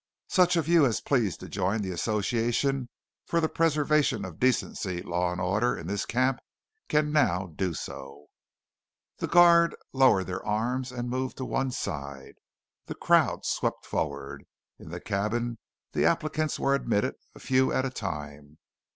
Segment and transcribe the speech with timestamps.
[0.29, 2.89] Such of you as please to join the association
[3.27, 6.39] for the preservation of decency, law, and order in this camp
[6.89, 8.25] can now do so."
[9.19, 12.33] The guard lowered their arms and moved to one side.
[12.87, 14.45] The crowd swept forward.
[14.79, 15.59] In the cabin
[15.91, 18.57] the applicants were admitted a few at a time.